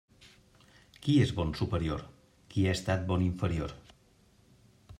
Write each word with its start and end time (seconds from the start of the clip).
Qui 1.03 1.17
és 1.25 1.33
bon 1.39 1.51
superior? 1.59 2.01
Qui 2.53 2.63
ha 2.65 2.73
estat 2.79 3.05
bon 3.11 3.27
inferior. 3.27 3.77